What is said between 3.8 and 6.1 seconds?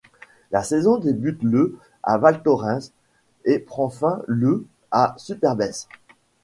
fin le à Super-Besse.